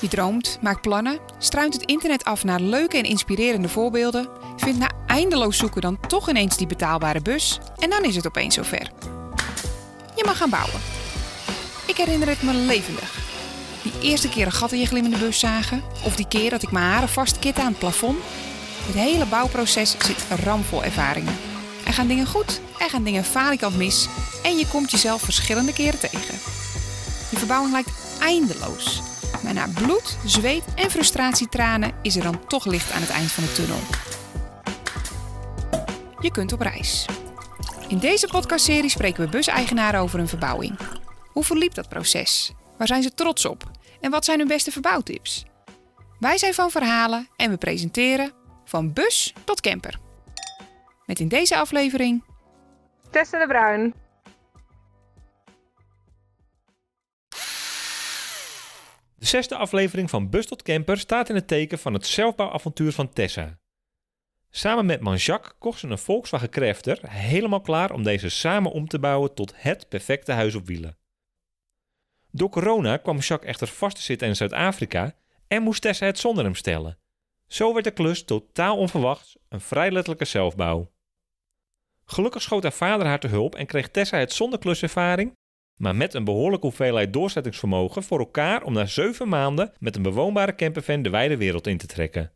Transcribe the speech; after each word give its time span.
Je 0.00 0.08
droomt, 0.08 0.58
maakt 0.60 0.80
plannen, 0.80 1.18
struint 1.38 1.74
het 1.74 1.84
internet 1.84 2.24
af 2.24 2.44
naar 2.44 2.60
leuke 2.60 2.96
en 2.96 3.04
inspirerende 3.04 3.68
voorbeelden, 3.68 4.28
vindt 4.56 4.78
na 4.78 4.90
eindeloos 5.06 5.56
zoeken 5.56 5.80
dan 5.80 5.98
toch 6.08 6.28
ineens 6.28 6.56
die 6.56 6.66
betaalbare 6.66 7.20
bus 7.20 7.58
en 7.78 7.90
dan 7.90 8.04
is 8.04 8.16
het 8.16 8.26
opeens 8.26 8.54
zover. 8.54 8.90
Je 10.16 10.24
mag 10.24 10.36
gaan 10.36 10.50
bouwen. 10.50 10.80
Ik 11.86 11.96
herinner 11.96 12.28
het 12.28 12.42
me 12.42 12.54
levendig. 12.54 13.18
Die 13.82 13.92
eerste 14.00 14.28
keer 14.28 14.46
een 14.46 14.52
gat 14.52 14.72
in 14.72 14.78
je 14.78 14.86
glimmende 14.86 15.18
bus 15.18 15.38
zagen, 15.38 15.82
of 16.04 16.16
die 16.16 16.28
keer 16.28 16.50
dat 16.50 16.62
ik 16.62 16.70
mijn 16.70 16.84
haren 16.84 17.08
vastkit 17.08 17.58
aan 17.58 17.66
het 17.66 17.78
plafond. 17.78 18.18
Het 18.86 18.94
hele 18.94 19.26
bouwproces 19.26 19.90
zit 19.90 20.40
ramvol 20.44 20.84
ervaringen. 20.84 21.36
Er 21.86 21.92
gaan 21.92 22.06
dingen 22.06 22.26
goed, 22.26 22.60
er 22.78 22.90
gaan 22.90 23.02
dingen 23.02 23.24
falikant 23.24 23.76
mis 23.76 24.08
en 24.42 24.56
je 24.56 24.66
komt 24.66 24.90
jezelf 24.90 25.22
verschillende 25.22 25.72
keren 25.72 25.98
tegen. 25.98 26.34
Je 27.30 27.36
verbouwing 27.36 27.72
lijkt 27.72 27.90
eindeloos. 28.20 29.02
Maar 29.46 29.54
na 29.54 29.68
bloed, 29.74 30.16
zweet 30.24 30.64
en 30.74 30.90
frustratietranen 30.90 31.92
is 32.02 32.16
er 32.16 32.22
dan 32.22 32.46
toch 32.46 32.64
licht 32.64 32.92
aan 32.92 33.00
het 33.00 33.10
eind 33.10 33.32
van 33.32 33.44
de 33.44 33.52
tunnel. 33.52 33.78
Je 36.20 36.30
kunt 36.30 36.52
op 36.52 36.60
reis. 36.60 37.06
In 37.88 37.98
deze 37.98 38.26
podcastserie 38.26 38.90
spreken 38.90 39.24
we 39.24 39.30
buseigenaren 39.30 40.00
over 40.00 40.18
hun 40.18 40.28
verbouwing. 40.28 40.78
Hoe 41.32 41.44
verliep 41.44 41.74
dat 41.74 41.88
proces? 41.88 42.52
Waar 42.78 42.86
zijn 42.86 43.02
ze 43.02 43.14
trots 43.14 43.44
op? 43.44 43.70
En 44.00 44.10
wat 44.10 44.24
zijn 44.24 44.38
hun 44.38 44.48
beste 44.48 44.70
verbouwtips? 44.70 45.44
Wij 46.18 46.38
zijn 46.38 46.54
van 46.54 46.70
verhalen 46.70 47.28
en 47.36 47.50
we 47.50 47.56
presenteren 47.56 48.32
van 48.64 48.92
bus 48.92 49.34
tot 49.44 49.60
camper. 49.60 49.98
Met 51.04 51.20
in 51.20 51.28
deze 51.28 51.56
aflevering 51.56 52.24
Tessa 53.10 53.38
de 53.38 53.46
Bruin. 53.46 53.94
De 59.26 59.32
zesde 59.32 59.56
aflevering 59.56 60.10
van 60.10 60.30
Bus 60.30 60.46
tot 60.46 60.62
Camper 60.62 60.98
staat 60.98 61.28
in 61.28 61.34
het 61.34 61.48
teken 61.48 61.78
van 61.78 61.94
het 61.94 62.06
zelfbouwavontuur 62.06 62.92
van 62.92 63.12
Tessa. 63.12 63.58
Samen 64.50 64.86
met 64.86 65.00
man 65.00 65.16
Jacques 65.16 65.52
kocht 65.58 65.78
ze 65.78 65.88
een 65.88 65.98
Volkswagen 65.98 66.50
Crafter 66.50 66.98
helemaal 67.10 67.60
klaar 67.60 67.92
om 67.92 68.02
deze 68.02 68.28
samen 68.28 68.72
om 68.72 68.88
te 68.88 68.98
bouwen 68.98 69.34
tot 69.34 69.52
het 69.56 69.88
perfecte 69.88 70.32
huis 70.32 70.54
op 70.54 70.66
wielen. 70.66 70.98
Door 72.30 72.48
corona 72.48 72.96
kwam 72.96 73.18
Jacques 73.18 73.50
echter 73.50 73.66
vast 73.66 73.96
te 73.96 74.02
zitten 74.02 74.28
in 74.28 74.36
Zuid-Afrika 74.36 75.16
en 75.48 75.62
moest 75.62 75.82
Tessa 75.82 76.06
het 76.06 76.18
zonder 76.18 76.44
hem 76.44 76.54
stellen. 76.54 76.98
Zo 77.46 77.72
werd 77.72 77.84
de 77.84 77.90
klus 77.90 78.24
totaal 78.24 78.76
onverwachts 78.76 79.36
een 79.48 79.60
vrij 79.60 79.90
letterlijke 79.90 80.24
zelfbouw. 80.24 80.92
Gelukkig 82.04 82.42
schoot 82.42 82.62
haar 82.62 82.72
vader 82.72 83.06
haar 83.06 83.20
te 83.20 83.28
hulp 83.28 83.54
en 83.54 83.66
kreeg 83.66 83.88
Tessa 83.88 84.18
het 84.18 84.32
zonder 84.32 84.58
kluservaring, 84.58 85.36
maar 85.76 85.96
met 85.96 86.14
een 86.14 86.24
behoorlijke 86.24 86.66
hoeveelheid 86.66 87.12
doorzettingsvermogen 87.12 88.02
voor 88.02 88.18
elkaar 88.18 88.62
om 88.62 88.72
na 88.72 88.86
zeven 88.86 89.28
maanden 89.28 89.72
met 89.78 89.96
een 89.96 90.02
bewoonbare 90.02 90.54
campervan 90.54 91.02
de 91.02 91.10
wijde 91.10 91.36
wereld 91.36 91.66
in 91.66 91.78
te 91.78 91.86
trekken. 91.86 92.32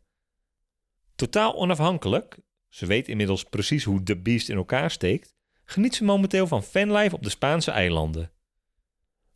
Totaal 1.15 1.55
onafhankelijk, 1.55 2.37
ze 2.67 2.85
weet 2.85 3.07
inmiddels 3.07 3.43
precies 3.43 3.83
hoe 3.83 4.03
de 4.03 4.17
beest 4.17 4.49
in 4.49 4.55
elkaar 4.57 4.91
steekt, 4.91 5.35
geniet 5.63 5.95
ze 5.95 6.03
momenteel 6.03 6.47
van 6.47 6.63
fanlife 6.63 7.15
op 7.15 7.23
de 7.23 7.29
Spaanse 7.29 7.71
eilanden. 7.71 8.31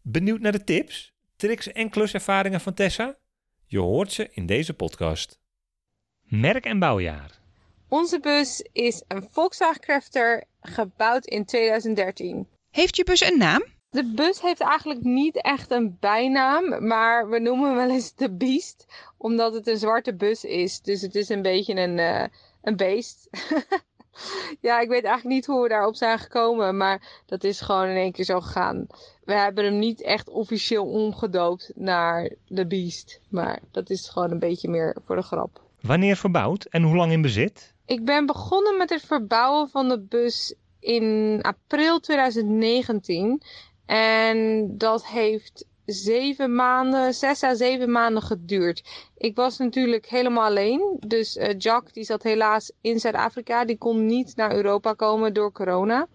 Benieuwd 0.01 0.39
naar 0.39 0.51
de 0.51 0.63
tips, 0.63 1.13
tricks 1.35 1.71
en 1.71 1.89
kluservaringen 1.89 2.61
van 2.61 2.73
Tessa? 2.73 3.17
Je 3.65 3.79
hoort 3.79 4.11
ze 4.11 4.29
in 4.31 4.45
deze 4.45 4.73
podcast. 4.73 5.39
Merk 6.21 6.65
en 6.65 6.79
bouwjaar. 6.79 7.39
Onze 7.87 8.19
bus 8.19 8.67
is 8.71 9.03
een 9.07 9.27
Volkswagen 9.31 9.81
Crafter 9.81 10.43
gebouwd 10.61 11.25
in 11.25 11.45
2013. 11.45 12.47
Heeft 12.71 12.95
je 12.95 13.03
bus 13.03 13.21
een 13.21 13.37
naam? 13.37 13.63
De 13.95 14.11
bus 14.15 14.41
heeft 14.41 14.61
eigenlijk 14.61 15.01
niet 15.03 15.41
echt 15.41 15.71
een 15.71 15.97
bijnaam, 15.99 16.87
maar 16.87 17.29
we 17.29 17.39
noemen 17.39 17.67
hem 17.67 17.77
wel 17.77 17.89
eens 17.89 18.15
de 18.15 18.31
Beast, 18.31 18.85
omdat 19.17 19.53
het 19.53 19.67
een 19.67 19.77
zwarte 19.77 20.15
bus 20.15 20.43
is. 20.43 20.81
Dus 20.81 21.01
het 21.01 21.15
is 21.15 21.29
een 21.29 21.41
beetje 21.41 21.75
een, 21.75 21.99
eh, 21.99 22.23
een 22.61 22.75
beest. 22.75 23.29
ja, 24.67 24.79
ik 24.79 24.89
weet 24.89 25.03
eigenlijk 25.03 25.35
niet 25.35 25.45
hoe 25.45 25.61
we 25.61 25.69
daarop 25.69 25.95
zijn 25.95 26.19
gekomen, 26.19 26.77
maar 26.77 27.21
dat 27.25 27.43
is 27.43 27.61
gewoon 27.61 27.87
in 27.87 27.95
één 27.95 28.11
keer 28.11 28.25
zo 28.25 28.41
gegaan. 28.41 28.87
We 29.23 29.33
hebben 29.33 29.63
hem 29.63 29.79
niet 29.79 30.01
echt 30.01 30.29
officieel 30.29 30.85
omgedoopt 30.85 31.71
naar 31.75 32.31
de 32.47 32.67
Beast, 32.67 33.21
maar 33.29 33.59
dat 33.71 33.89
is 33.89 34.09
gewoon 34.09 34.31
een 34.31 34.39
beetje 34.39 34.69
meer 34.69 34.97
voor 35.05 35.15
de 35.15 35.21
grap. 35.21 35.61
Wanneer 35.81 36.15
verbouwd 36.15 36.65
en 36.65 36.83
hoe 36.83 36.95
lang 36.95 37.11
in 37.11 37.21
bezit? 37.21 37.73
Ik 37.85 38.05
ben 38.05 38.25
begonnen 38.25 38.77
met 38.77 38.89
het 38.89 39.01
verbouwen 39.01 39.69
van 39.69 39.89
de 39.89 39.99
bus 39.99 40.55
in 40.79 41.39
april 41.41 41.99
2019. 41.99 43.41
En 43.85 44.67
dat 44.77 45.07
heeft 45.07 45.65
zeven 45.85 46.55
maanden, 46.55 47.13
zes 47.13 47.43
à 47.43 47.53
zeven 47.53 47.91
maanden 47.91 48.23
geduurd. 48.23 48.83
Ik 49.17 49.35
was 49.35 49.57
natuurlijk 49.57 50.05
helemaal 50.05 50.43
alleen. 50.43 50.97
Dus 51.07 51.37
uh, 51.37 51.49
Jack 51.57 51.93
die 51.93 52.03
zat 52.03 52.23
helaas 52.23 52.71
in 52.81 52.99
Zuid-Afrika. 52.99 53.65
Die 53.65 53.77
kon 53.77 54.05
niet 54.05 54.35
naar 54.35 54.55
Europa 54.55 54.93
komen 54.93 55.33
door 55.33 55.51
corona. 55.51 56.07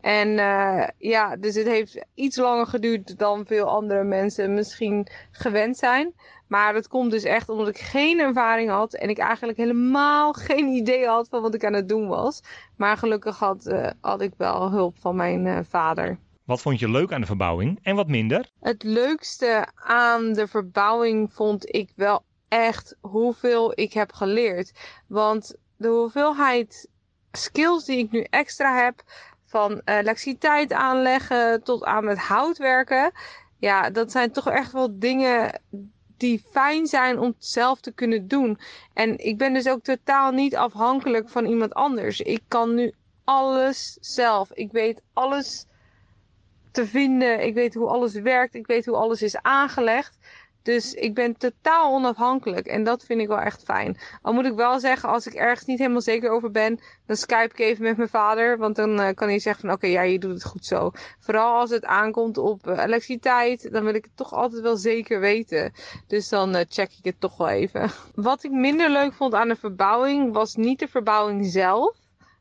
En 0.00 0.28
uh, 0.28 0.86
ja, 0.98 1.36
dus 1.36 1.54
het 1.54 1.66
heeft 1.66 2.04
iets 2.14 2.36
langer 2.36 2.66
geduurd 2.66 3.18
dan 3.18 3.46
veel 3.46 3.66
andere 3.68 4.04
mensen 4.04 4.54
misschien 4.54 5.06
gewend 5.30 5.76
zijn. 5.76 6.14
Maar 6.48 6.72
dat 6.72 6.88
komt 6.88 7.10
dus 7.10 7.22
echt 7.22 7.48
omdat 7.48 7.68
ik 7.68 7.78
geen 7.78 8.18
ervaring 8.18 8.70
had 8.70 8.94
en 8.94 9.08
ik 9.08 9.18
eigenlijk 9.18 9.58
helemaal 9.58 10.32
geen 10.48 10.68
idee 10.68 11.06
had 11.06 11.28
van 11.28 11.42
wat 11.42 11.54
ik 11.54 11.64
aan 11.64 11.72
het 11.72 11.88
doen 11.88 12.08
was. 12.08 12.42
Maar 12.76 12.96
gelukkig 12.96 13.38
had, 13.38 13.66
uh, 13.66 13.90
had 14.00 14.20
ik 14.20 14.32
wel 14.36 14.70
hulp 14.70 14.98
van 14.98 15.16
mijn 15.16 15.64
vader. 15.64 16.18
Wat 16.44 16.60
vond 16.60 16.78
je 16.78 16.90
leuk 16.90 17.12
aan 17.12 17.20
de 17.20 17.26
verbouwing 17.26 17.78
en 17.82 17.96
wat 17.96 18.08
minder? 18.08 18.50
Het 18.60 18.82
leukste 18.82 19.68
aan 19.74 20.32
de 20.32 20.48
verbouwing 20.48 21.32
vond 21.32 21.74
ik 21.74 21.92
wel 21.96 22.24
echt 22.48 22.96
hoeveel 23.00 23.72
ik 23.74 23.92
heb 23.92 24.12
geleerd. 24.12 24.72
Want 25.06 25.54
de 25.76 25.88
hoeveelheid 25.88 26.88
skills 27.32 27.84
die 27.84 27.98
ik 27.98 28.10
nu 28.10 28.20
extra 28.30 28.84
heb, 28.84 29.02
van 29.46 29.80
elektriciteit 29.84 30.72
aanleggen 30.72 31.62
tot 31.62 31.84
aan 31.84 32.04
met 32.04 32.18
hout 32.18 32.58
werken. 32.58 33.12
Ja, 33.58 33.90
dat 33.90 34.10
zijn 34.10 34.32
toch 34.32 34.48
echt 34.48 34.72
wel 34.72 34.98
dingen 34.98 35.60
die 36.16 36.44
fijn 36.50 36.86
zijn 36.86 37.18
om 37.18 37.26
het 37.26 37.44
zelf 37.44 37.80
te 37.80 37.92
kunnen 37.92 38.28
doen. 38.28 38.58
En 38.92 39.18
ik 39.18 39.38
ben 39.38 39.52
dus 39.52 39.68
ook 39.68 39.82
totaal 39.82 40.32
niet 40.32 40.56
afhankelijk 40.56 41.28
van 41.28 41.46
iemand 41.46 41.74
anders. 41.74 42.20
Ik 42.20 42.42
kan 42.48 42.74
nu 42.74 42.94
alles 43.24 43.98
zelf. 44.00 44.52
Ik 44.52 44.72
weet 44.72 45.02
alles 45.12 45.66
te 46.74 46.86
vinden. 46.86 47.46
Ik 47.46 47.54
weet 47.54 47.74
hoe 47.74 47.88
alles 47.88 48.14
werkt. 48.14 48.54
Ik 48.54 48.66
weet 48.66 48.86
hoe 48.86 48.96
alles 48.96 49.22
is 49.22 49.36
aangelegd. 49.36 50.18
Dus 50.64 50.94
ik 50.94 51.14
ben 51.14 51.36
totaal 51.36 51.94
onafhankelijk 51.94 52.66
en 52.66 52.84
dat 52.84 53.04
vind 53.04 53.20
ik 53.20 53.28
wel 53.28 53.38
echt 53.38 53.62
fijn. 53.62 53.98
Al 54.22 54.32
moet 54.32 54.44
ik 54.44 54.54
wel 54.54 54.80
zeggen, 54.80 55.08
als 55.08 55.26
ik 55.26 55.34
ergens 55.34 55.66
niet 55.66 55.78
helemaal 55.78 56.00
zeker 56.00 56.30
over 56.30 56.50
ben, 56.50 56.80
dan 57.06 57.16
skype 57.16 57.52
ik 57.52 57.58
even 57.58 57.82
met 57.82 57.96
mijn 57.96 58.08
vader. 58.08 58.58
Want 58.58 58.76
dan 58.76 59.00
uh, 59.00 59.08
kan 59.14 59.28
hij 59.28 59.38
zeggen 59.38 59.66
van 59.66 59.74
oké, 59.74 59.86
ja, 59.86 60.02
je 60.02 60.18
doet 60.18 60.32
het 60.32 60.44
goed 60.44 60.64
zo. 60.64 60.90
Vooral 61.20 61.54
als 61.54 61.70
het 61.70 61.84
aankomt 61.84 62.38
op 62.38 62.66
uh, 62.66 62.78
elektriciteit, 62.78 63.72
dan 63.72 63.84
wil 63.84 63.94
ik 63.94 64.04
het 64.04 64.16
toch 64.16 64.32
altijd 64.32 64.62
wel 64.62 64.76
zeker 64.76 65.20
weten. 65.20 65.72
Dus 66.06 66.28
dan 66.28 66.56
uh, 66.56 66.60
check 66.68 66.92
ik 66.92 67.04
het 67.04 67.20
toch 67.20 67.36
wel 67.36 67.48
even. 67.48 67.90
Wat 68.14 68.44
ik 68.44 68.50
minder 68.50 68.90
leuk 68.90 69.12
vond 69.12 69.34
aan 69.34 69.48
de 69.48 69.56
verbouwing 69.56 70.32
was 70.32 70.54
niet 70.54 70.78
de 70.78 70.88
verbouwing 70.88 71.46
zelf, 71.46 71.96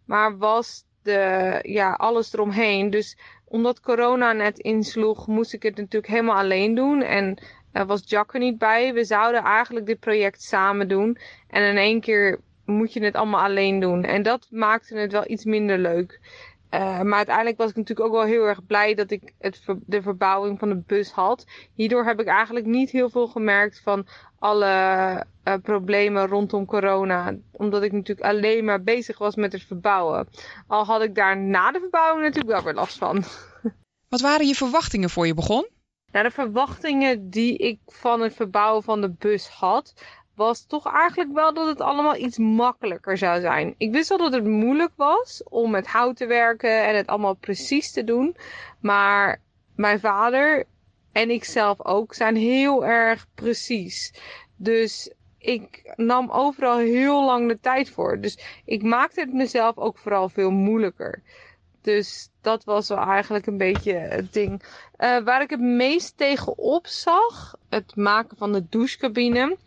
maar 0.06 0.38
was 0.38 0.84
de, 1.04 1.60
ja, 1.62 1.92
alles 1.92 2.34
eromheen. 2.34 2.90
Dus 2.90 3.18
omdat 3.46 3.80
corona 3.80 4.32
net 4.34 4.60
insloeg, 4.60 5.28
moest 5.28 5.54
ik 5.54 5.64
het 5.64 5.78
natuurlijk 5.78 6.14
helemaal 6.14 6.38
alleen 6.38 6.76
doen. 6.76 7.02
En 7.02 7.38
er 7.72 7.86
was 7.86 8.02
Jack 8.06 8.34
er 8.34 8.40
niet 8.40 8.58
bij. 8.58 8.94
We 8.94 9.04
zouden 9.04 9.44
eigenlijk 9.44 9.86
dit 9.86 10.00
project 10.00 10.42
samen 10.42 10.88
doen. 10.88 11.18
En 11.48 11.64
in 11.64 11.78
één 11.78 12.02
keer 12.02 12.40
moet 12.66 12.94
je 12.94 13.04
het 13.04 13.16
allemaal 13.16 13.44
alleen 13.44 13.80
doen. 13.80 14.04
En 14.04 14.24
dat 14.24 14.48
maakte 14.50 14.98
het 14.98 15.12
wel 15.12 15.30
iets 15.30 15.46
minder 15.46 15.78
leuk. 15.78 16.20
Uh, 16.74 17.02
maar 17.02 17.18
uiteindelijk 17.18 17.58
was 17.58 17.70
ik 17.70 17.76
natuurlijk 17.76 18.08
ook 18.08 18.14
wel 18.14 18.26
heel 18.26 18.46
erg 18.48 18.66
blij 18.66 18.94
dat 18.94 19.12
ik 19.12 19.34
het, 19.40 19.64
de 19.86 20.02
verbouwing 20.02 20.60
van 20.60 20.70
de 20.70 20.84
bus 20.88 21.12
had. 21.12 21.46
Hierdoor 21.74 22.06
heb 22.06 22.20
ik 22.20 22.28
eigenlijk 22.28 22.66
niet 22.66 22.90
heel 22.90 23.10
veel 23.10 23.28
gemerkt 23.28 23.82
van 23.84 24.08
alle 24.40 24.66
uh, 25.44 25.54
problemen 25.62 26.28
rondom 26.28 26.66
corona. 26.66 27.36
Omdat 27.52 27.84
ik 27.84 27.92
natuurlijk 27.92 28.28
alleen 28.28 28.66
maar 28.66 28.84
bezig 28.84 29.18
was 29.18 29.36
met 29.36 29.52
het 29.52 29.64
verbouwen. 29.64 30.28
Al 30.68 30.86
had 30.86 31.02
ik 31.02 31.16
daar 31.16 31.38
na 31.38 31.72
de 31.72 31.80
verbouwing 31.80 32.24
natuurlijk 32.24 32.54
wel 32.54 32.64
weer 32.64 32.74
last 32.74 32.98
van. 32.98 33.24
Wat 34.14 34.22
waren 34.22 34.48
je 34.48 34.56
verwachtingen 34.56 35.10
voor 35.10 35.28
je 35.28 35.34
begon? 35.34 35.68
Nou, 36.12 36.26
de 36.26 36.32
verwachtingen 36.32 37.30
die 37.30 37.58
ik 37.58 37.80
van 37.86 38.22
het 38.22 38.34
verbouwen 38.34 38.84
van 38.84 39.02
de 39.02 39.10
bus 39.10 39.48
had, 39.48 39.94
was 40.36 40.66
toch 40.66 40.94
eigenlijk 40.94 41.34
wel 41.34 41.54
dat 41.54 41.68
het 41.68 41.82
allemaal 41.82 42.16
iets 42.16 42.38
makkelijker 42.38 43.18
zou 43.18 43.42
zijn. 43.42 43.76
Ik 43.78 43.92
wist 43.92 44.10
wel 44.10 44.18
dat 44.18 44.34
het 44.34 44.46
moeilijk 44.46 44.92
was 44.96 45.44
om 45.50 45.72
met 45.72 45.88
hout 45.88 46.16
te 46.16 46.26
werken 46.26 46.84
en 46.86 46.96
het 46.96 47.08
allemaal 47.08 47.34
precies 47.34 47.92
te 47.92 48.04
doen. 48.04 48.36
Maar 48.80 49.42
mijn 49.76 50.00
vader 50.00 50.66
en 51.12 51.30
ik 51.30 51.44
zelf 51.44 51.86
ook 51.86 52.14
zijn 52.14 52.36
heel 52.36 52.86
erg 52.86 53.28
precies. 53.36 54.14
Dus 54.56 55.14
ik 55.38 55.94
nam 55.96 56.30
overal 56.30 56.78
heel 56.78 57.26
lang 57.26 57.48
de 57.48 57.60
tijd 57.60 57.90
voor. 57.90 58.20
Dus 58.20 58.62
ik 58.66 58.84
maakte 58.84 59.20
het 59.20 59.34
mezelf 59.34 59.78
ook 59.78 59.98
vooral 59.98 60.30
veel 60.30 60.52
moeilijker. 60.52 61.22
Dus 61.82 62.30
dat 62.42 62.64
was 62.64 62.88
wel 62.88 62.98
eigenlijk 62.98 63.46
een 63.46 63.58
beetje 63.58 63.94
het 63.94 64.34
ding. 64.34 64.64
Uh, 64.98 65.24
waar 65.24 65.42
ik 65.42 65.50
het 65.50 65.60
meest 65.60 66.18
tegenop 66.18 66.88
zag, 66.88 67.56
het 67.70 67.96
maken 67.96 68.38
van 68.38 68.52
de 68.52 68.66
douchecabine. 68.70 69.58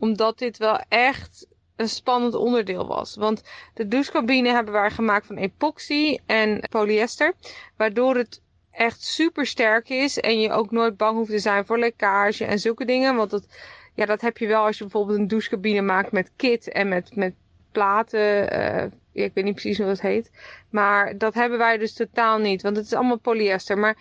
Omdat 0.00 0.38
dit 0.38 0.58
wel 0.58 0.80
echt 0.88 1.46
een 1.76 1.88
spannend 1.88 2.34
onderdeel 2.34 2.86
was. 2.86 3.16
Want 3.16 3.42
de 3.74 3.88
douchecabine 3.88 4.48
hebben 4.48 4.72
wij 4.72 4.90
gemaakt 4.90 5.26
van 5.26 5.36
epoxy 5.36 6.18
en 6.26 6.60
polyester. 6.70 7.32
Waardoor 7.76 8.16
het 8.16 8.40
echt 8.70 9.02
super 9.02 9.46
sterk 9.46 9.88
is. 9.88 10.20
En 10.20 10.40
je 10.40 10.52
ook 10.52 10.70
nooit 10.70 10.96
bang 10.96 11.16
hoeft 11.16 11.30
te 11.30 11.38
zijn 11.38 11.66
voor 11.66 11.78
lekkage 11.78 12.44
en 12.44 12.58
zulke 12.58 12.84
dingen. 12.84 13.16
Want 13.16 13.30
dat, 13.30 13.46
ja, 13.94 14.06
dat 14.06 14.20
heb 14.20 14.38
je 14.38 14.46
wel 14.46 14.64
als 14.64 14.78
je 14.78 14.84
bijvoorbeeld 14.84 15.18
een 15.18 15.28
douchecabine 15.28 15.82
maakt 15.82 16.12
met 16.12 16.30
kit 16.36 16.68
en 16.68 16.88
met, 16.88 17.16
met 17.16 17.34
platen. 17.72 18.58
Uh, 18.58 18.84
ik 19.12 19.34
weet 19.34 19.44
niet 19.44 19.54
precies 19.54 19.78
hoe 19.78 19.86
dat 19.86 20.00
heet. 20.00 20.30
Maar 20.70 21.18
dat 21.18 21.34
hebben 21.34 21.58
wij 21.58 21.78
dus 21.78 21.92
totaal 21.92 22.38
niet. 22.38 22.62
Want 22.62 22.76
het 22.76 22.84
is 22.84 22.94
allemaal 22.94 23.18
polyester. 23.18 23.78
Maar 23.78 23.96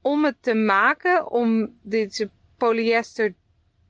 om 0.00 0.24
het 0.24 0.36
te 0.40 0.54
maken, 0.54 1.30
om 1.30 1.78
deze 1.82 2.30
polyester 2.56 3.34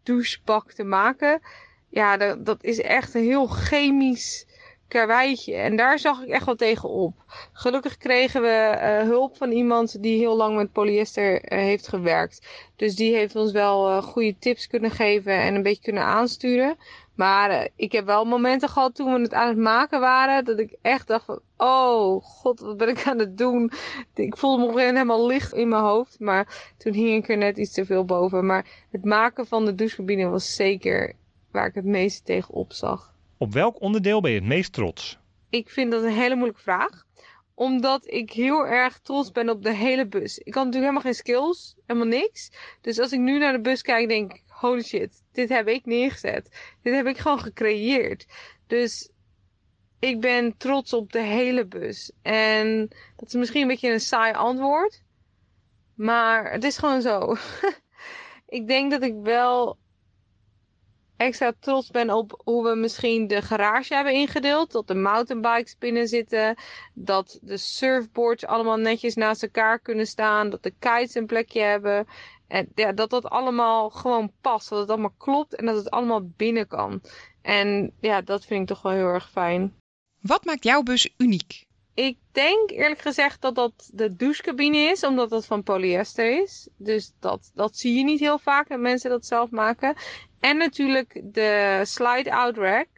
douchebak 0.06 0.72
te 0.72 0.84
maken. 0.84 1.40
Ja, 1.88 2.16
dat, 2.16 2.46
dat 2.46 2.64
is 2.64 2.80
echt 2.80 3.14
een 3.14 3.24
heel 3.24 3.46
chemisch 3.46 4.46
karweitje. 4.88 5.54
En 5.54 5.76
daar 5.76 5.98
zag 5.98 6.22
ik 6.22 6.28
echt 6.28 6.46
wel 6.46 6.54
tegen 6.54 6.88
op. 6.88 7.14
Gelukkig 7.52 7.96
kregen 7.96 8.42
we 8.42 8.72
uh, 8.74 9.08
hulp 9.08 9.36
van 9.36 9.50
iemand 9.50 10.02
die 10.02 10.18
heel 10.18 10.36
lang 10.36 10.56
met 10.56 10.72
polyester 10.72 11.52
uh, 11.52 11.58
heeft 11.58 11.88
gewerkt. 11.88 12.46
Dus 12.76 12.94
die 12.94 13.14
heeft 13.14 13.36
ons 13.36 13.52
wel 13.52 13.88
uh, 13.88 14.02
goede 14.02 14.36
tips 14.38 14.66
kunnen 14.66 14.90
geven 14.90 15.32
en 15.32 15.54
een 15.54 15.62
beetje 15.62 15.82
kunnen 15.82 16.02
aansturen. 16.02 16.76
Maar 17.16 17.68
ik 17.76 17.92
heb 17.92 18.06
wel 18.06 18.24
momenten 18.24 18.68
gehad 18.68 18.94
toen 18.94 19.12
we 19.12 19.20
het 19.20 19.34
aan 19.34 19.48
het 19.48 19.56
maken 19.56 20.00
waren. 20.00 20.44
Dat 20.44 20.58
ik 20.58 20.76
echt 20.82 21.06
dacht 21.06 21.24
van, 21.24 21.40
oh 21.56 22.22
god, 22.22 22.60
wat 22.60 22.76
ben 22.76 22.88
ik 22.88 23.06
aan 23.06 23.18
het 23.18 23.38
doen? 23.38 23.70
Ik 24.14 24.36
voelde 24.36 24.62
me 24.62 24.68
op 24.68 24.76
een 24.76 24.84
helemaal 24.84 25.26
licht 25.26 25.52
in 25.52 25.68
mijn 25.68 25.82
hoofd. 25.82 26.20
Maar 26.20 26.72
toen 26.78 26.92
hing 26.92 27.22
ik 27.22 27.28
er 27.28 27.36
net 27.36 27.58
iets 27.58 27.72
te 27.72 27.84
veel 27.84 28.04
boven. 28.04 28.46
Maar 28.46 28.66
het 28.90 29.04
maken 29.04 29.46
van 29.46 29.64
de 29.64 29.74
douchecabine 29.74 30.28
was 30.28 30.54
zeker 30.54 31.12
waar 31.50 31.66
ik 31.66 31.74
het 31.74 31.84
meest 31.84 32.24
tegen 32.24 32.54
op 32.54 32.72
zag. 32.72 33.14
Op 33.38 33.52
welk 33.52 33.80
onderdeel 33.80 34.20
ben 34.20 34.30
je 34.30 34.38
het 34.38 34.48
meest 34.48 34.72
trots? 34.72 35.18
Ik 35.50 35.70
vind 35.70 35.92
dat 35.92 36.02
een 36.02 36.10
hele 36.10 36.34
moeilijke 36.34 36.62
vraag. 36.62 37.04
Omdat 37.54 38.06
ik 38.06 38.32
heel 38.32 38.66
erg 38.66 38.98
trots 38.98 39.32
ben 39.32 39.48
op 39.48 39.62
de 39.62 39.74
hele 39.74 40.06
bus. 40.06 40.38
Ik 40.38 40.54
had 40.54 40.64
natuurlijk 40.64 40.92
helemaal 40.92 41.12
geen 41.12 41.14
skills, 41.14 41.76
helemaal 41.86 42.08
niks. 42.08 42.50
Dus 42.80 42.98
als 42.98 43.12
ik 43.12 43.20
nu 43.20 43.38
naar 43.38 43.52
de 43.52 43.60
bus 43.60 43.82
kijk, 43.82 44.08
denk 44.08 44.32
ik, 44.32 44.42
holy 44.56 44.82
shit, 44.82 45.22
dit 45.32 45.48
heb 45.48 45.68
ik 45.68 45.84
neergezet. 45.84 46.74
Dit 46.82 46.94
heb 46.94 47.06
ik 47.06 47.18
gewoon 47.18 47.40
gecreëerd. 47.40 48.26
Dus 48.66 49.10
ik 49.98 50.20
ben 50.20 50.56
trots 50.56 50.92
op 50.92 51.12
de 51.12 51.20
hele 51.20 51.66
bus. 51.66 52.12
En 52.22 52.88
dat 53.16 53.28
is 53.28 53.34
misschien 53.34 53.62
een 53.62 53.68
beetje 53.68 53.92
een 53.92 54.00
saai 54.00 54.32
antwoord. 54.32 55.02
Maar 55.94 56.52
het 56.52 56.64
is 56.64 56.78
gewoon 56.78 57.02
zo. 57.02 57.36
ik 58.58 58.66
denk 58.66 58.90
dat 58.90 59.02
ik 59.02 59.14
wel 59.22 59.78
extra 61.16 61.52
trots 61.60 61.90
ben 61.90 62.10
op 62.10 62.42
hoe 62.44 62.68
we 62.68 62.74
misschien 62.74 63.26
de 63.26 63.42
garage 63.42 63.94
hebben 63.94 64.12
ingedeeld. 64.12 64.72
Dat 64.72 64.86
de 64.86 64.94
mountainbikes 64.94 65.78
binnen 65.78 66.08
zitten. 66.08 66.56
Dat 66.94 67.38
de 67.42 67.56
surfboards 67.56 68.46
allemaal 68.46 68.76
netjes 68.76 69.14
naast 69.14 69.42
elkaar 69.42 69.78
kunnen 69.78 70.06
staan. 70.06 70.50
Dat 70.50 70.62
de 70.62 70.74
kites 70.78 71.14
een 71.14 71.26
plekje 71.26 71.60
hebben. 71.60 72.06
En 72.48 72.68
ja, 72.74 72.92
dat 72.92 73.10
dat 73.10 73.24
allemaal 73.24 73.90
gewoon 73.90 74.32
past. 74.40 74.68
Dat 74.68 74.78
het 74.78 74.90
allemaal 74.90 75.14
klopt 75.18 75.54
en 75.54 75.66
dat 75.66 75.76
het 75.76 75.90
allemaal 75.90 76.28
binnen 76.36 76.66
kan. 76.66 77.00
En 77.42 77.92
ja, 78.00 78.20
dat 78.20 78.44
vind 78.44 78.60
ik 78.60 78.66
toch 78.66 78.82
wel 78.82 78.92
heel 78.92 79.06
erg 79.06 79.30
fijn. 79.30 79.74
Wat 80.20 80.44
maakt 80.44 80.64
jouw 80.64 80.82
bus 80.82 81.14
uniek? 81.16 81.64
Ik 81.94 82.18
denk 82.32 82.70
eerlijk 82.70 83.00
gezegd 83.00 83.40
dat 83.40 83.54
dat 83.54 83.90
de 83.92 84.16
douchecabine 84.16 84.78
is, 84.78 85.04
omdat 85.04 85.30
dat 85.30 85.46
van 85.46 85.62
polyester 85.62 86.42
is. 86.42 86.68
Dus 86.76 87.12
dat, 87.20 87.50
dat 87.54 87.76
zie 87.76 87.96
je 87.96 88.04
niet 88.04 88.20
heel 88.20 88.38
vaak 88.38 88.68
dat 88.68 88.80
mensen 88.80 89.10
dat 89.10 89.26
zelf 89.26 89.50
maken. 89.50 89.94
En 90.40 90.56
natuurlijk 90.56 91.22
de 91.24 91.80
slide-out 91.84 92.56
rack 92.56 92.88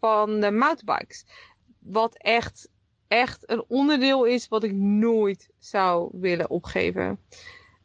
van 0.00 0.40
de 0.40 0.50
mountainbikes. 0.50 1.26
Wat 1.78 2.16
echt, 2.18 2.68
echt 3.08 3.50
een 3.50 3.64
onderdeel 3.68 4.24
is 4.24 4.48
wat 4.48 4.64
ik 4.64 4.72
nooit 4.72 5.50
zou 5.58 6.08
willen 6.12 6.50
opgeven. 6.50 7.20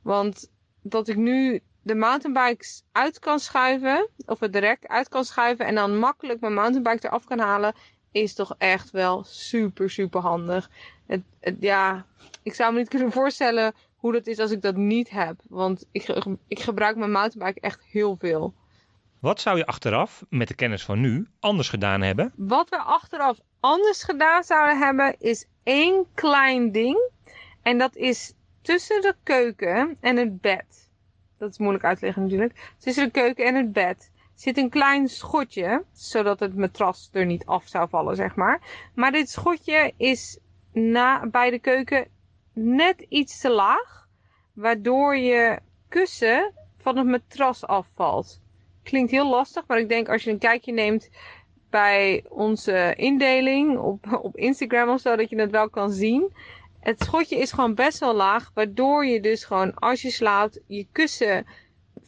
Want 0.02 0.52
dat 0.84 1.08
ik 1.08 1.16
nu 1.16 1.62
de 1.82 1.96
mountainbikes 1.96 2.84
uit 2.92 3.20
kan 3.20 3.40
schuiven, 3.40 4.10
of 4.26 4.40
het 4.40 4.54
direct 4.54 4.88
uit 4.88 5.10
kan 5.10 5.26
schuiven 5.26 5.66
en 5.66 5.76
dan 5.76 5.98
makkelijk 5.98 6.40
mijn 6.40 6.54
mountainbike 6.54 7.08
eraf 7.08 7.24
kan 7.24 7.40
halen, 7.40 7.74
is 8.12 8.34
toch 8.34 8.56
echt 8.58 8.92
wel 8.92 9.24
super, 9.24 9.90
super 9.90 10.22
handig. 10.22 10.70
Het, 11.06 11.22
het, 11.40 11.56
ja, 11.60 12.06
ik 12.44 12.54
zou 12.54 12.74
me 12.74 12.80
niet 12.80 12.90
kunnen 12.90 13.12
voorstellen 13.12 13.74
hoe 13.96 14.12
dat 14.12 14.28
is 14.28 14.40
als 14.40 14.52
ik 14.52 14.62
dat 14.62 14.76
niet 14.76 15.10
heb. 15.10 15.40
Want 15.50 15.86
ik, 15.92 16.26
ik 16.48 16.60
gebruik 16.60 16.96
mijn 16.96 17.12
mountainbike 17.12 17.60
echt 17.60 17.84
heel 17.84 18.16
veel. 18.20 18.54
Wat 19.20 19.42
zou 19.42 19.58
je 19.58 19.66
achteraf, 19.66 20.24
met 20.30 20.48
de 20.48 20.56
kennis 20.56 20.84
van 20.84 21.00
nu, 21.00 21.28
anders 21.40 21.70
gedaan 21.70 22.02
hebben? 22.02 22.34
Wat 22.36 22.70
we 22.70 22.78
achteraf 22.78 23.40
anders 23.60 24.04
gedaan 24.04 24.44
zouden 24.44 24.78
hebben, 24.78 25.16
is 25.20 25.46
één 25.64 26.06
klein 26.14 26.72
ding. 26.72 27.12
En 27.62 27.78
dat 27.78 27.96
is 27.96 28.34
tussen 28.64 29.02
de 29.02 29.16
keuken 29.24 29.98
en 30.00 30.18
het 30.18 30.42
bed. 30.42 30.90
Dat 31.38 31.50
is 31.50 31.58
moeilijk 31.58 31.84
uit 31.84 32.00
te 32.00 32.06
leggen 32.06 32.24
natuurlijk. 32.24 32.74
Tussen 32.78 33.06
de 33.06 33.12
keuken 33.12 33.46
en 33.46 33.56
het 33.56 33.74
bed 33.74 34.12
zit 34.36 34.58
een 34.58 34.70
klein 34.70 35.08
schotje, 35.08 35.84
zodat 35.92 36.40
het 36.40 36.56
matras 36.56 37.10
er 37.12 37.26
niet 37.26 37.46
af 37.46 37.68
zou 37.68 37.90
vallen, 37.90 38.16
zeg 38.16 38.36
maar. 38.36 38.90
Maar 38.96 39.12
dit 39.12 39.30
schotje 39.30 39.94
is 39.98 40.40
na, 40.72 41.28
bij 41.28 41.50
de 41.50 41.60
keuken 41.60 42.08
net 42.54 43.06
iets 43.10 43.40
te 43.40 43.50
laag, 43.50 44.08
waardoor 44.54 45.18
je 45.18 45.60
kussen 45.88 46.54
van 46.78 46.98
het 46.98 47.08
matras 47.08 47.66
afvalt. 47.66 48.42
Klinkt 48.84 49.12
heel 49.12 49.30
lastig, 49.30 49.64
maar 49.68 49.80
ik 49.80 49.90
denk 49.90 50.10
als 50.10 50.24
je 50.24 50.32
een 50.32 50.38
kijkje 50.38 50.74
neemt 50.74 51.10
bij 51.70 52.24
onze 52.30 52.94
indeling 52.96 53.78
op, 53.80 54.20
op 54.22 54.38
Instagram 54.38 54.90
of 54.90 55.00
zo, 55.00 55.16
dat 55.16 55.30
je 55.30 55.40
het 55.40 55.52
wel 55.52 55.70
kan 55.70 55.92
zien. 55.92 56.32
Het 56.84 57.04
schotje 57.04 57.38
is 57.38 57.52
gewoon 57.52 57.76
best 57.76 58.00
wel 58.00 58.14
laag, 58.14 58.52
waardoor 58.54 59.06
je 59.06 59.20
dus 59.20 59.46
gewoon 59.46 59.74
als 59.74 60.02
je 60.02 60.12
slaapt 60.12 60.60
je 60.68 60.88
kussen 60.92 61.46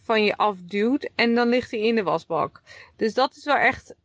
van 0.04 0.24
je 0.24 0.38
afduwt 0.38 1.10
en 1.16 1.36
dan 1.36 1.50
ligt 1.50 1.72
hij 1.72 1.80
in 1.80 1.96
de 1.96 2.04
wasbak. 2.04 2.62
Dus 2.96 3.14
dat 3.14 3.36
is 3.36 3.44
wel 3.44 3.56
echt 3.56 3.96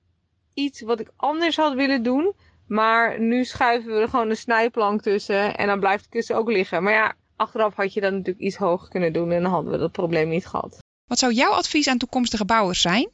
iets 0.54 0.80
wat 0.80 1.00
ik 1.00 1.10
anders 1.16 1.56
had 1.56 1.74
willen 1.74 2.02
doen. 2.02 2.32
Maar 2.66 3.20
nu 3.20 3.44
schuiven 3.44 3.92
we 3.92 4.00
er 4.00 4.08
gewoon 4.08 4.30
een 4.30 4.36
snijplank 4.36 5.02
tussen 5.02 5.56
en 5.56 5.66
dan 5.66 5.80
blijft 5.80 6.02
het 6.02 6.12
kussen 6.12 6.36
ook 6.36 6.50
liggen. 6.50 6.82
Maar 6.82 6.92
ja, 6.92 7.14
achteraf 7.36 7.74
had 7.74 7.92
je 7.92 8.00
dat 8.00 8.12
natuurlijk 8.12 8.38
iets 8.38 8.56
hoger 8.56 8.88
kunnen 8.88 9.12
doen 9.12 9.30
en 9.30 9.42
dan 9.42 9.50
hadden 9.50 9.72
we 9.72 9.78
dat 9.78 9.92
probleem 9.92 10.28
niet 10.28 10.46
gehad. 10.46 10.78
Wat 11.06 11.18
zou 11.18 11.32
jouw 11.32 11.52
advies 11.52 11.88
aan 11.88 11.98
toekomstige 11.98 12.44
bouwers 12.44 12.80
zijn? 12.80 13.10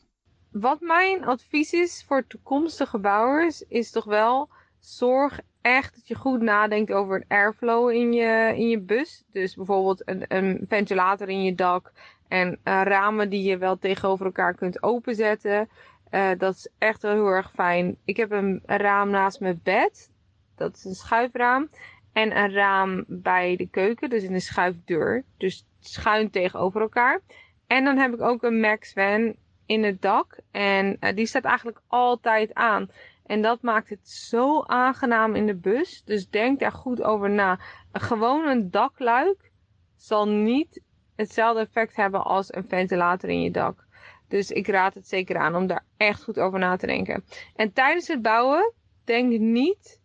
Wat 0.51 0.81
mijn 0.81 1.25
advies 1.25 1.73
is 1.73 2.05
voor 2.07 2.27
toekomstige 2.27 2.99
bouwers 2.99 3.63
is 3.69 3.91
toch 3.91 4.05
wel 4.05 4.49
zorg 4.81 5.41
echt 5.67 5.95
dat 5.95 6.09
je 6.09 6.15
goed 6.15 6.41
nadenkt 6.41 6.93
over 6.93 7.15
het 7.15 7.29
airflow 7.29 7.91
in 7.91 8.13
je, 8.13 8.53
in 8.57 8.69
je 8.69 8.81
bus. 8.81 9.25
Dus 9.33 9.55
bijvoorbeeld 9.55 10.09
een, 10.09 10.25
een 10.29 10.65
ventilator 10.69 11.29
in 11.29 11.43
je 11.43 11.55
dak 11.55 11.93
en 12.29 12.49
uh, 12.49 12.83
ramen 12.85 13.31
die 13.31 13.43
je 13.43 13.59
wel 13.59 13.79
tegenover 13.79 14.27
elkaar 14.27 14.55
kunt 14.55 14.83
openzetten. 14.83 15.69
Uh, 16.11 16.31
dat 16.39 16.55
is 16.55 16.69
echt 16.79 17.03
wel 17.03 17.13
heel 17.13 17.27
erg 17.27 17.51
fijn. 17.55 17.97
Ik 18.05 18.17
heb 18.17 18.31
een 18.31 18.63
raam 18.67 19.11
naast 19.11 19.41
mijn 19.41 19.61
bed. 19.63 20.11
Dat 20.57 20.77
is 20.77 20.85
een 20.85 20.95
schuifraam. 20.95 21.69
En 22.13 22.37
een 22.37 22.53
raam 22.53 23.05
bij 23.07 23.57
de 23.57 23.69
keuken, 23.69 24.11
dus 24.11 24.23
in 24.23 24.35
een 24.35 24.41
schuifdeur. 24.41 25.25
Dus 25.37 25.67
schuin 25.81 26.31
tegenover 26.31 26.81
elkaar. 26.81 27.21
En 27.67 27.85
dan 27.85 27.97
heb 27.99 28.15
ik 28.15 28.21
ook 28.21 28.43
een 28.43 28.61
Max 28.61 28.93
Van 28.93 29.35
in 29.67 29.85
het 29.85 30.03
dak. 30.03 30.39
En 30.51 30.97
uh, 31.01 31.15
die 31.15 31.27
staat 31.27 31.45
eigenlijk 31.45 31.81
altijd 31.87 32.55
aan. 32.55 32.91
En 33.27 33.43
dat 33.43 33.63
maakt 33.63 33.89
het 33.89 34.09
zo 34.09 34.63
aangenaam 34.63 35.35
in 35.35 35.47
de 35.47 35.57
bus. 35.57 36.03
Dus 36.05 36.29
denk 36.29 36.59
daar 36.59 36.73
goed 36.73 37.03
over 37.03 37.31
na. 37.31 37.61
Gewoon 37.93 38.47
een 38.49 38.71
dakluik 38.71 39.51
zal 39.97 40.29
niet 40.29 40.83
hetzelfde 41.17 41.61
effect 41.61 41.97
hebben 41.97 42.25
als 42.25 42.55
een 42.55 42.69
ventilator 42.69 43.31
in 43.31 43.43
je 43.43 43.51
dak. 43.51 43.87
Dus 44.29 44.51
ik 44.51 44.69
raad 44.69 44.95
het 44.95 45.09
zeker 45.09 45.37
aan 45.37 45.55
om 45.55 45.67
daar 45.67 45.85
echt 45.97 46.23
goed 46.23 46.39
over 46.39 46.59
na 46.59 46.77
te 46.77 46.87
denken. 46.87 47.25
En 47.55 47.73
tijdens 47.73 48.09
het 48.09 48.23
bouwen, 48.23 48.73
denk 49.05 49.39
niet 49.39 50.01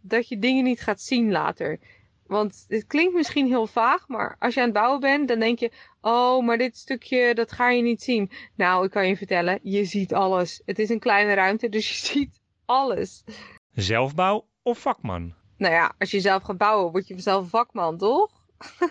dat 0.00 0.28
je 0.28 0.38
dingen 0.38 0.64
niet 0.64 0.80
gaat 0.80 1.00
zien 1.00 1.30
later. 1.30 1.78
Want 2.26 2.64
het 2.68 2.86
klinkt 2.86 3.14
misschien 3.14 3.46
heel 3.46 3.66
vaag, 3.66 4.08
maar 4.08 4.36
als 4.38 4.54
je 4.54 4.60
aan 4.60 4.66
het 4.66 4.74
bouwen 4.74 5.00
bent, 5.00 5.28
dan 5.28 5.38
denk 5.38 5.58
je: 5.58 5.72
Oh, 6.00 6.44
maar 6.44 6.58
dit 6.58 6.76
stukje, 6.76 7.34
dat 7.34 7.52
ga 7.52 7.70
je 7.70 7.82
niet 7.82 8.02
zien. 8.02 8.30
Nou, 8.56 8.84
ik 8.84 8.90
kan 8.90 9.08
je 9.08 9.16
vertellen, 9.16 9.60
je 9.62 9.84
ziet 9.84 10.14
alles. 10.14 10.62
Het 10.64 10.78
is 10.78 10.88
een 10.88 10.98
kleine 10.98 11.34
ruimte, 11.34 11.68
dus 11.68 11.88
je 11.88 12.06
ziet 12.12 12.42
alles. 12.66 13.24
Zelfbouw 13.72 14.46
of 14.62 14.78
vakman? 14.78 15.34
Nou 15.56 15.74
ja, 15.74 15.94
als 15.98 16.10
je 16.10 16.20
zelf 16.20 16.42
gaat 16.42 16.58
bouwen, 16.58 16.92
word 16.92 17.08
je 17.08 17.14
vanzelf 17.14 17.42
een 17.42 17.48
vakman, 17.48 17.98
toch? 17.98 18.30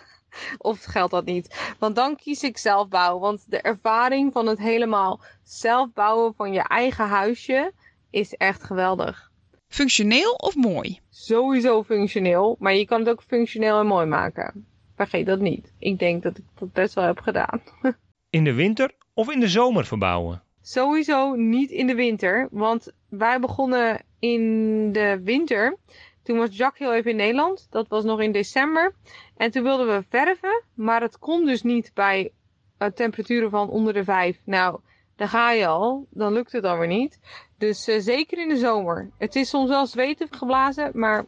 of 0.57 0.83
geldt 0.83 1.11
dat 1.11 1.25
niet? 1.25 1.75
Want 1.79 1.95
dan 1.95 2.15
kies 2.15 2.43
ik 2.43 2.57
zelfbouw. 2.57 3.19
Want 3.19 3.45
de 3.47 3.61
ervaring 3.61 4.33
van 4.33 4.47
het 4.47 4.59
helemaal 4.59 5.21
zelf 5.43 5.93
bouwen 5.93 6.33
van 6.35 6.53
je 6.53 6.61
eigen 6.61 7.07
huisje 7.07 7.73
is 8.09 8.33
echt 8.33 8.63
geweldig. 8.63 9.31
Functioneel 9.67 10.33
of 10.33 10.55
mooi? 10.55 10.99
Sowieso 11.09 11.83
functioneel, 11.83 12.55
maar 12.59 12.73
je 12.73 12.85
kan 12.85 12.99
het 12.99 13.09
ook 13.09 13.23
functioneel 13.23 13.79
en 13.79 13.87
mooi 13.87 14.05
maken. 14.05 14.67
Vergeet 14.95 15.25
dat 15.25 15.39
niet. 15.39 15.73
Ik 15.79 15.99
denk 15.99 16.23
dat 16.23 16.37
ik 16.37 16.43
dat 16.59 16.73
best 16.73 16.93
wel 16.93 17.03
heb 17.03 17.19
gedaan. 17.19 17.61
In 18.29 18.43
de 18.43 18.53
winter 18.53 18.95
of 19.13 19.31
in 19.31 19.39
de 19.39 19.47
zomer 19.47 19.85
verbouwen? 19.85 20.42
Sowieso 20.65 21.35
niet 21.35 21.71
in 21.71 21.87
de 21.87 21.95
winter, 21.95 22.47
want 22.51 22.91
wij 23.09 23.39
begonnen 23.39 24.03
in 24.19 24.91
de 24.91 25.21
winter. 25.23 25.77
Toen 26.23 26.37
was 26.37 26.57
Jack 26.57 26.77
heel 26.77 26.93
even 26.93 27.11
in 27.11 27.17
Nederland. 27.17 27.67
Dat 27.69 27.87
was 27.87 28.03
nog 28.03 28.21
in 28.21 28.31
december. 28.31 28.95
En 29.37 29.51
toen 29.51 29.63
wilden 29.63 29.87
we 29.87 30.05
verven, 30.09 30.63
maar 30.73 31.01
het 31.01 31.19
kon 31.19 31.45
dus 31.45 31.61
niet 31.61 31.91
bij 31.93 32.31
uh, 32.79 32.87
temperaturen 32.87 33.49
van 33.49 33.69
onder 33.69 33.93
de 33.93 34.03
5. 34.03 34.37
Nou, 34.45 34.79
daar 35.15 35.27
ga 35.27 35.51
je 35.51 35.67
al. 35.67 36.07
Dan 36.09 36.33
lukt 36.33 36.51
het 36.51 36.63
dan 36.63 36.79
weer 36.79 36.87
niet. 36.87 37.19
Dus 37.57 37.87
uh, 37.87 37.99
zeker 37.99 38.37
in 38.37 38.49
de 38.49 38.57
zomer. 38.57 39.09
Het 39.17 39.35
is 39.35 39.49
soms 39.49 39.69
wel 39.69 39.85
zweten 39.85 40.27
geblazen, 40.31 40.91
maar 40.93 41.25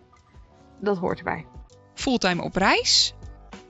dat 0.80 0.98
hoort 0.98 1.18
erbij. 1.18 1.46
Fulltime 1.94 2.44
op 2.44 2.56
reis 2.56 3.16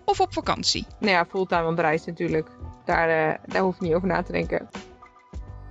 of 0.03 0.19
op 0.19 0.33
vakantie? 0.33 0.85
Nou 0.99 1.11
ja, 1.11 1.25
fulltime 1.25 1.67
op 1.67 1.77
reis 1.77 2.05
natuurlijk. 2.05 2.49
Daar, 2.85 3.09
uh, 3.09 3.37
daar 3.45 3.61
hoef 3.61 3.79
je 3.79 3.85
niet 3.85 3.93
over 3.93 4.07
na 4.07 4.21
te 4.21 4.31
denken. 4.31 4.69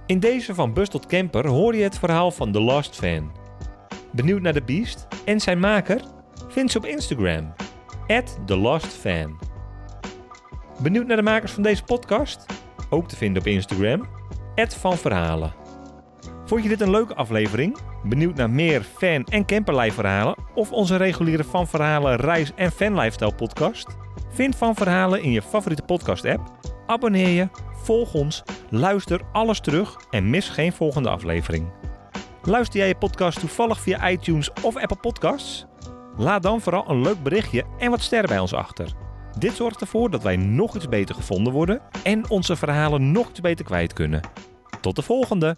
In 0.06 0.20
deze 0.20 0.54
van 0.54 0.72
bus 0.72 0.88
tot 0.88 1.06
camper 1.06 1.46
hoor 1.46 1.74
je 1.76 1.82
het 1.82 1.98
verhaal 1.98 2.30
van 2.30 2.52
The 2.52 2.60
Lost 2.60 2.96
Fan. 2.96 3.32
Benieuwd 4.12 4.40
naar 4.40 4.52
de 4.52 4.62
Beast 4.62 5.06
en 5.24 5.40
zijn 5.40 5.58
maker? 5.60 6.00
Vind 6.48 6.70
ze 6.70 6.78
op 6.78 6.84
Instagram. 6.84 7.52
TheLostFan. 8.46 9.38
Benieuwd 10.82 11.06
naar 11.06 11.16
de 11.16 11.22
makers 11.22 11.52
van 11.52 11.62
deze 11.62 11.82
podcast? 11.82 12.46
Ook 12.90 13.08
te 13.08 13.16
vinden 13.16 13.42
op 13.42 13.48
Instagram. 13.48 14.06
Van 14.54 14.96
Verhalen. 14.96 15.54
Vond 16.44 16.62
je 16.62 16.68
dit 16.68 16.80
een 16.80 16.90
leuke 16.90 17.14
aflevering? 17.14 17.76
Benieuwd 18.02 18.34
naar 18.34 18.50
meer 18.50 18.82
fan- 18.82 19.24
en 19.24 19.46
camperlijfverhalen? 19.46 20.36
Of 20.54 20.72
onze 20.72 20.96
reguliere 20.96 21.44
Van 21.44 21.68
Verhalen 21.68 22.16
reis- 22.16 22.52
en 22.54 22.72
fanlifestyle 22.72 23.34
podcast? 23.34 23.86
Vind 24.32 24.56
Van 24.56 24.74
Verhalen 24.74 25.22
in 25.22 25.30
je 25.30 25.42
favoriete 25.42 25.82
podcast 25.82 26.24
app. 26.24 26.73
Abonneer 26.86 27.28
je, 27.28 27.48
volg 27.72 28.14
ons, 28.14 28.42
luister 28.70 29.20
alles 29.32 29.60
terug 29.60 29.96
en 30.10 30.30
mis 30.30 30.48
geen 30.48 30.72
volgende 30.72 31.08
aflevering. 31.08 31.72
Luister 32.42 32.78
jij 32.78 32.88
je 32.88 32.96
podcast 32.96 33.40
toevallig 33.40 33.80
via 33.80 34.10
iTunes 34.10 34.52
of 34.62 34.76
Apple 34.76 34.96
Podcasts? 34.96 35.66
Laat 36.16 36.42
dan 36.42 36.60
vooral 36.60 36.90
een 36.90 37.02
leuk 37.02 37.22
berichtje 37.22 37.64
en 37.78 37.90
wat 37.90 38.00
sterren 38.00 38.28
bij 38.28 38.38
ons 38.38 38.54
achter. 38.54 38.92
Dit 39.38 39.52
zorgt 39.52 39.80
ervoor 39.80 40.10
dat 40.10 40.22
wij 40.22 40.36
nog 40.36 40.76
iets 40.76 40.88
beter 40.88 41.14
gevonden 41.14 41.52
worden 41.52 41.80
en 42.02 42.30
onze 42.30 42.56
verhalen 42.56 43.12
nog 43.12 43.30
iets 43.30 43.40
beter 43.40 43.64
kwijt 43.64 43.92
kunnen. 43.92 44.20
Tot 44.80 44.96
de 44.96 45.02
volgende! 45.02 45.56